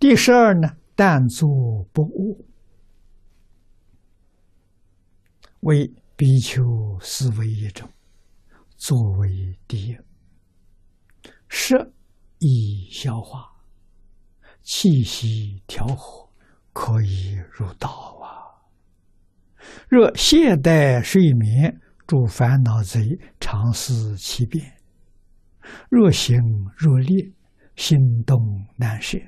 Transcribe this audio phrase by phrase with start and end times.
[0.00, 1.46] 第十二呢，但作
[1.92, 2.46] 不误，
[5.60, 6.62] 为比丘
[7.02, 7.86] 思维一种，
[8.78, 9.28] 作为
[9.68, 9.98] 第一，
[11.50, 11.92] 食
[12.38, 13.46] 以消化，
[14.62, 16.30] 气息调和，
[16.72, 17.90] 可以入道
[18.22, 18.56] 啊。
[19.86, 24.64] 若懈怠睡眠，诸烦恼贼常思其变；
[25.90, 26.40] 若行
[26.74, 27.30] 若烈，
[27.76, 29.18] 心动难舍。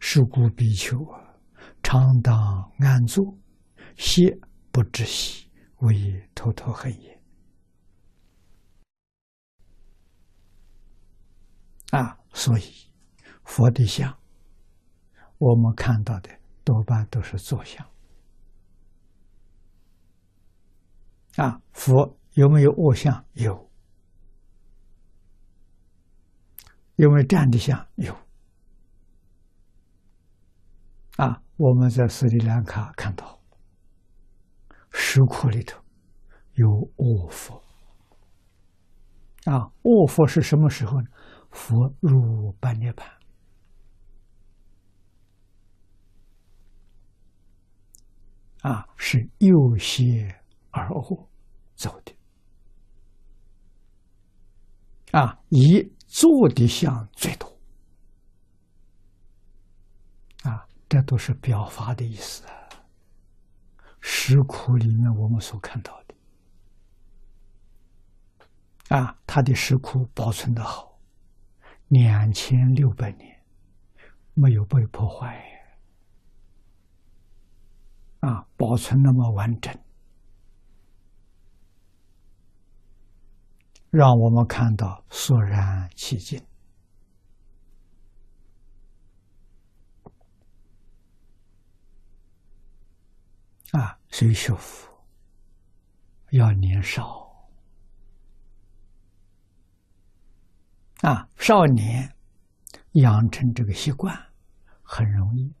[0.00, 0.98] 是故比丘，
[1.82, 3.36] 常当安坐，
[3.96, 4.38] 歇
[4.70, 7.20] 不知息，为偷偷恨也。
[11.90, 12.62] 啊，所以
[13.44, 14.18] 佛的像，
[15.38, 16.30] 我们看到的
[16.62, 17.86] 多半都是坐像。
[21.36, 23.24] 啊，佛有没有卧像？
[23.32, 23.70] 有。
[26.96, 27.88] 有没有站的像？
[27.94, 28.14] 有。
[31.18, 33.40] 啊，我们在斯里兰卡看到
[34.92, 35.82] 石窟里头
[36.52, 37.60] 有卧佛。
[39.44, 41.08] 啊，卧佛是什么时候呢？
[41.50, 43.12] 佛入半涅盘。
[48.60, 50.40] 啊，是右斜
[50.70, 51.28] 而卧
[51.74, 52.14] 走的。
[55.10, 57.47] 啊，以坐的像最多。
[60.98, 62.52] 这都是表法的意思啊！
[64.00, 66.16] 石窟里面我们所看到的
[68.96, 70.98] 啊，它的石窟保存的好，
[71.86, 73.40] 两千六百年
[74.34, 75.40] 没有被破坏
[78.18, 79.72] 啊，保存那么完整，
[83.90, 86.44] 让我们看到肃然起敬。
[93.78, 94.88] 啊，所以学佛
[96.30, 97.46] 要年少
[101.02, 101.28] 啊？
[101.36, 102.12] 少年
[102.94, 104.12] 养成这个习惯
[104.82, 105.54] 很容易，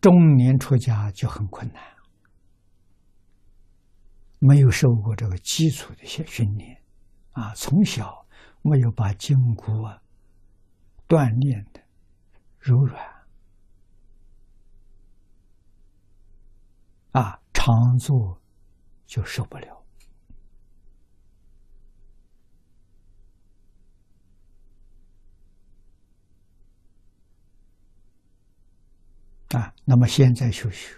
[0.00, 1.82] 中年出家就很困难。
[4.38, 6.82] 没有受过这个基础的些训练
[7.32, 8.26] 啊，从小
[8.62, 10.02] 没有把筋骨啊
[11.06, 11.82] 锻炼的
[12.58, 13.12] 柔软。
[17.12, 18.42] 啊，常坐
[19.06, 19.84] 就受不了
[29.50, 29.72] 啊。
[29.84, 30.92] 那么现在修修，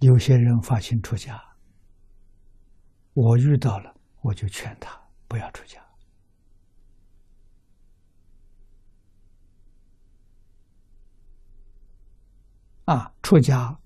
[0.00, 1.38] 有些人发心出家，
[3.12, 5.91] 我遇到了，我就劝他不要出家。
[12.84, 13.78] 啊，出家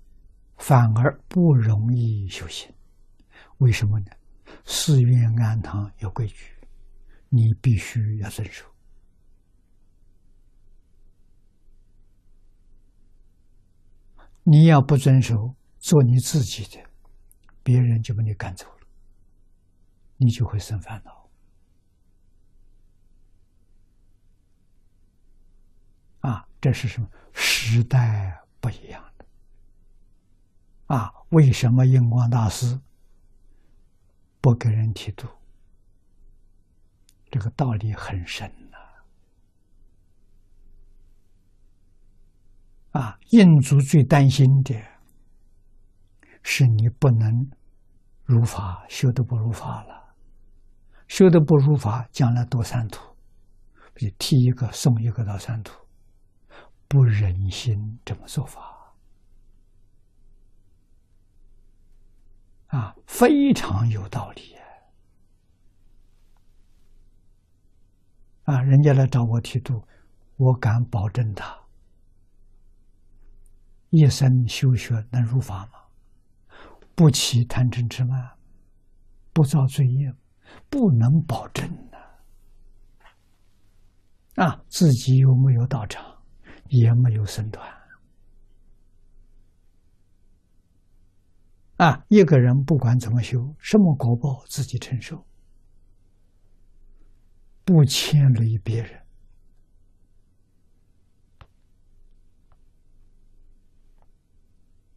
[0.57, 2.75] 反而不容易修行，
[3.59, 4.07] 为什么呢？
[4.65, 6.57] 寺院庵堂有规矩，
[7.29, 8.65] 你必须要遵守。
[14.45, 16.83] 你要不遵守，做你自己的，
[17.63, 18.87] 别人就把你赶走了，
[20.17, 21.29] 你就会生烦恼。
[26.21, 28.41] 啊，这是什么时代？
[28.61, 29.27] 不一样的
[30.87, 31.13] 啊！
[31.31, 32.81] 为什么印光大师
[34.41, 35.27] 不给人剃度？
[37.31, 38.79] 这个道理很深呐！
[42.93, 44.75] 啊，印祖最担心的
[46.43, 47.51] 是你不能
[48.25, 50.15] 如法，修的不如法了，
[51.09, 53.17] 修的不如法，将来堕三途，
[53.97, 55.86] 就剃一个送一个到三途。
[56.89, 58.95] 不忍心这么做法
[62.69, 64.57] 啊，非常有道理
[68.45, 68.61] 啊！
[68.63, 69.87] 人家来找我剃度，
[70.37, 71.59] 我敢保证他
[73.91, 75.73] 一生修学能入法吗？
[76.95, 78.37] 不起贪嗔痴慢，
[79.33, 80.15] 不造罪业，
[80.69, 81.99] 不能保证的
[84.45, 84.63] 啊！
[84.69, 86.16] 自己有没有道场？
[86.69, 87.67] 也没有身段
[91.77, 92.05] 啊！
[92.09, 95.27] 一个人不管怎么修，什么果报自己承受，
[97.65, 99.03] 不牵累别人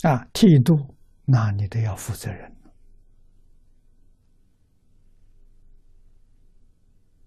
[0.03, 0.25] 啊！
[0.31, 0.95] 剃度，
[1.25, 2.55] 那你都要负责任，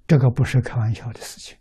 [0.06, 1.58] 这个不是开玩笑的事情。